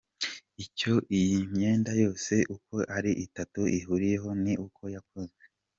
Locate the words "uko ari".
2.55-3.11